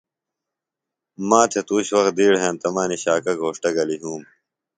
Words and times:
ما 1.29 1.41
تھےۡ 1.49 1.65
تُوش 1.67 1.87
وخت 1.95 2.13
دِیڑ 2.17 2.33
ہینتہ 2.41 2.69
مہ 2.73 2.81
انیۡ 2.83 3.01
شاکہ 3.03 3.33
گھوݜٹہ 3.41 3.69
گلیۡ 3.75 3.99
یُھوم 4.01 4.21